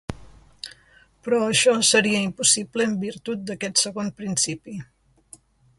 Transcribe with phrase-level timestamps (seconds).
[1.27, 4.79] Però això seria impossible en virtut d'aquest segon principi.